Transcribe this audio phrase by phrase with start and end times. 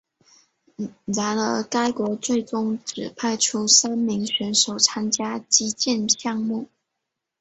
[1.05, 6.67] 然而该国最终只派出三名选手参加击剑项目。